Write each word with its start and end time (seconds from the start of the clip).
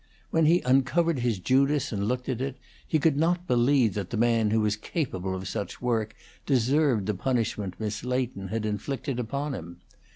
When 0.31 0.47
he 0.47 0.61
uncovered 0.61 1.19
his 1.19 1.37
Judas 1.37 1.91
and 1.91 2.07
looked 2.07 2.27
at 2.27 2.41
it, 2.41 2.57
he 2.87 2.97
could 2.97 3.17
not 3.17 3.45
believe 3.45 3.93
that 3.93 4.09
the 4.09 4.17
man 4.17 4.49
who 4.49 4.59
was 4.61 4.75
capable 4.75 5.35
of 5.35 5.47
such 5.47 5.79
work 5.79 6.15
deserved 6.43 7.05
the 7.05 7.13
punishment 7.13 7.75
Miss 7.79 8.03
Leighton 8.03 8.47
had 8.47 8.65
inflicted 8.65 9.19
upon 9.19 9.53
him. 9.53 9.77